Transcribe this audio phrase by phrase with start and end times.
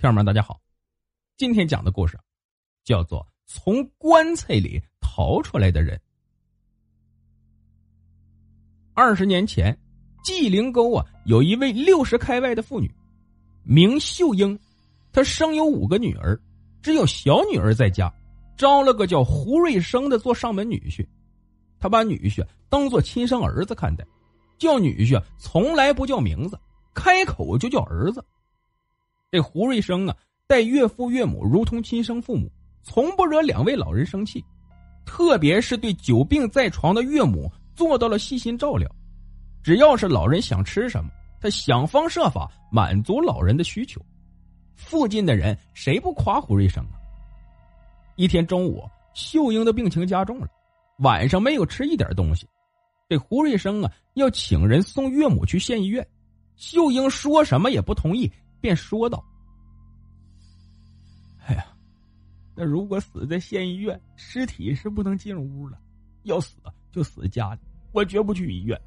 [0.00, 0.60] 听友们，大家好，
[1.36, 2.16] 今天讲的故事
[2.84, 3.26] 叫做。
[3.46, 6.00] 从棺材里逃出来的人。
[8.94, 9.76] 二十年前，
[10.22, 12.88] 纪灵沟啊，有一位六十开外的妇女，
[13.64, 14.56] 名秀英，
[15.10, 16.40] 她生有五个女儿，
[16.80, 18.08] 只有小女儿在家，
[18.56, 21.04] 招了个叫胡瑞生的做上门女婿。
[21.80, 24.06] 他把女婿当做亲生儿子看待，
[24.58, 26.56] 叫女婿从来不叫名字，
[26.94, 28.24] 开口就叫儿子。
[29.30, 32.50] 这胡瑞生啊，待岳父岳母如同亲生父母。
[32.82, 34.42] 从不惹两位老人生气，
[35.04, 38.90] 特别是对久病在床的岳母做到了细心照料。
[39.62, 44.00] 只要是老人想吃什么，他想方设法满足老人的需求。
[44.74, 46.96] 附近的人谁不夸胡瑞生啊？
[48.16, 50.48] 一天中午，秀英的病情加重了，
[51.00, 52.48] 晚上没有吃一点东西。
[53.06, 56.06] 这胡瑞生啊，要请人送岳母去县医院。
[56.56, 59.24] 秀英说什么也不同意，便说道。
[61.46, 61.66] 哎呀
[62.54, 65.78] 那如果死在县医院，尸体是不能进屋了，
[66.24, 66.56] 要死
[66.92, 67.60] 就死家里，
[67.92, 68.78] 我绝不去医院。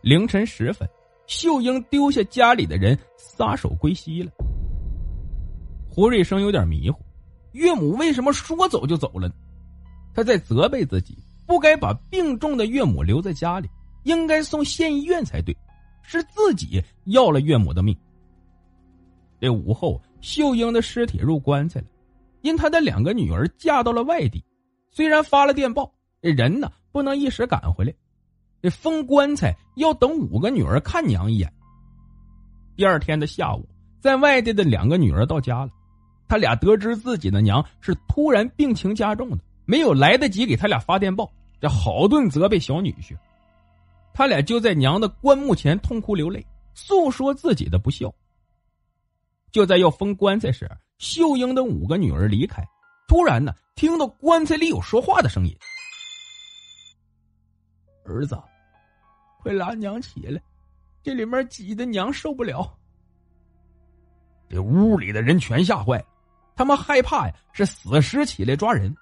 [0.00, 0.88] 凌晨时分，
[1.26, 4.32] 秀英丢下家里的人，撒手归西了。
[5.90, 7.04] 胡瑞生有点迷糊，
[7.52, 9.34] 岳母为什么说走就走了呢？
[10.14, 13.68] 他在责备自己，不该把病重的岳母留在家里，
[14.04, 15.56] 应该送县医院才对，
[16.02, 17.96] 是自己要了岳母的命。
[19.40, 20.00] 这午后。
[20.22, 21.86] 秀英的尸体入棺材了，
[22.42, 24.40] 因她的两个女儿嫁到了外地，
[24.92, 27.92] 虽然发了电报，这人呢不能一时赶回来，
[28.62, 31.52] 这封棺材要等五个女儿看娘一眼。
[32.76, 35.72] 第二天的下午，在外地的两个女儿到家了，
[36.28, 41.28] 他俩得知自己的娘是突然病情加重的，没有来得及给他俩发电报，
[41.60, 43.16] 这好顿责备小女婿，
[44.14, 48.12] 他俩就在娘的棺木前痛哭流泪，诉说自己的不孝。
[49.50, 52.62] 就在要封棺材时，秀英的五个女儿离开，
[53.06, 55.56] 突然呢，听到棺材里有说话的声音
[58.04, 58.40] ：“儿子，
[59.40, 60.40] 快拉娘起来，
[61.02, 62.78] 这里面挤的娘受不了。”
[64.48, 66.06] 这屋里的人全吓坏了，
[66.54, 68.94] 他们害怕呀，是死尸起来抓人。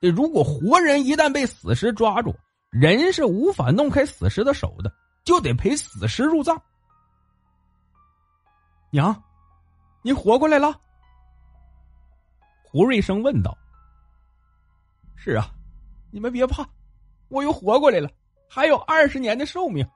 [0.00, 2.34] 这如果活人一旦被死尸抓住，
[2.70, 4.92] 人是无法弄开死尸的手的，
[5.24, 6.60] 就得陪死尸入葬。
[8.90, 9.22] 娘。
[10.02, 10.80] 你活过来了？
[12.62, 13.56] 胡瑞生问道。
[15.16, 15.50] “是啊，
[16.12, 16.66] 你们别怕，
[17.28, 18.08] 我又活过来了，
[18.48, 19.86] 还有二十年的寿命。”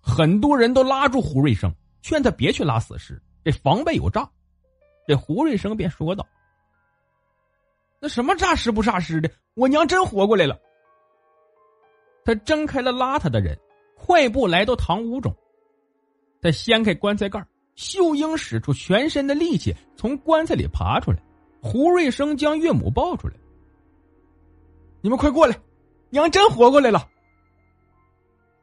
[0.00, 4.28] 很多人都拉住胡瑞生，劝他别去拉死尸，这防备有诈。
[5.06, 6.26] 这胡瑞生便说道
[8.00, 10.58] ：“那什么诈尸不诈尸的，我娘真活过来了。”
[12.24, 13.58] 他挣开了拉他的人，
[13.96, 15.34] 快步来到堂屋中，
[16.40, 17.44] 他掀开棺材盖
[17.74, 21.18] 秀英使出全身的力气从棺材里爬出来，
[21.60, 23.34] 胡瑞生将岳母抱出来。
[25.00, 25.58] 你们快过来，
[26.10, 27.08] 娘真活过来了。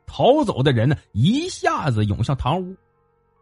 [0.06, 2.76] 逃走的人呢，一下子涌向堂屋，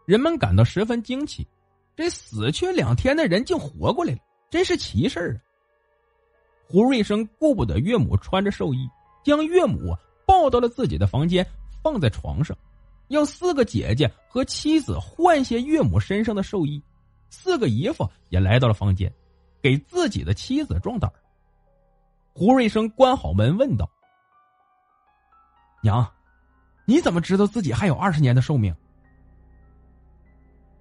[0.05, 1.47] 人们感到十分惊奇，
[1.95, 5.37] 这死去两天的人竟活过来了，真是奇事啊！
[6.67, 8.87] 胡瑞生顾不得岳母穿着寿衣，
[9.23, 9.95] 将岳母
[10.37, 11.45] 抱到了自己的房间，
[11.81, 12.55] 放在床上。
[13.07, 16.79] 要四个姐姐和妻子换些岳母身上的寿衣，
[17.31, 19.11] 四个姨夫也来到了房间，
[19.63, 21.11] 给自己的妻子壮胆
[22.33, 23.89] 胡瑞生关好门，问道
[25.81, 26.07] ：“娘，
[26.85, 28.75] 你怎么知道自己还有二十年的寿命？”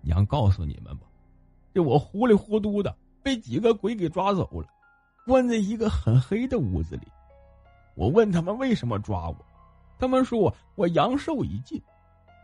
[0.02, 1.06] 娘告诉你们吧，
[1.72, 4.68] 这我糊里糊涂的被几个鬼给抓走了，
[5.24, 7.08] 关在一个很黑的屋子里。
[7.94, 9.36] 我问他们为什么抓我，
[9.98, 11.82] 他们说我阳寿已尽。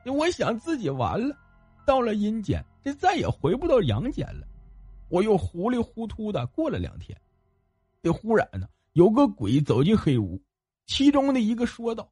[0.04, 1.36] 我想自己完了，
[1.86, 4.46] 到了阴间，这再也回不到阳间了。
[5.08, 7.16] 我又糊里糊涂的过了两天，
[8.02, 10.42] 这忽然呢，有个鬼走进黑屋，
[10.86, 12.10] 其中的一个说道：“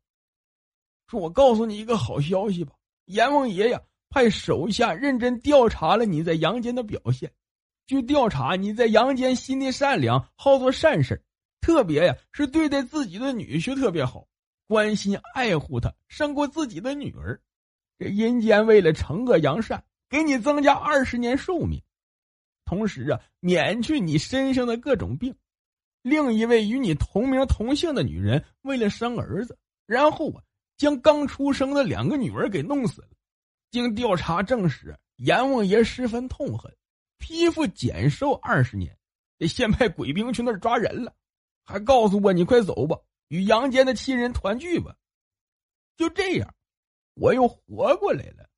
[1.09, 2.73] 说我告诉你一个好消息吧，
[3.07, 7.33] 阎王爷呀，派手下认真调查了你在阳间的表现。
[7.87, 11.21] 据调查，你在阳间心地善良，好做善事
[11.61, 14.29] 特别呀是对待自己的女婿特别好，
[14.71, 17.41] 关心爱护他胜过自己的女儿。”
[17.99, 21.83] 这阴间为了惩恶扬善，给你增加二十年寿命，
[22.65, 25.35] 同时啊，免去你身上的各种病。
[26.03, 30.41] 另一位与你同名同姓的女人，为了生儿子，然后啊，
[30.77, 33.09] 将刚出生的两个女儿给弄死了。
[33.73, 36.73] 经调查证实，阎王爷十分痛恨，
[37.19, 38.97] 批复减寿二十年，
[39.37, 41.13] 得先派鬼兵去那儿抓人了。
[41.65, 42.97] 还告诉我：“你快走吧，
[43.31, 44.95] 与阳间的亲人团聚吧。”
[45.97, 46.55] 就这样，
[47.15, 48.49] 我又活过来了。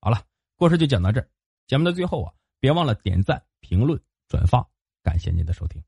[0.00, 0.24] 好了，
[0.56, 1.28] 故事就讲到这儿。
[1.66, 4.00] 节目的最后啊，别忘了点赞、评论。
[4.28, 4.68] 转发，
[5.02, 5.82] 感谢您的收听。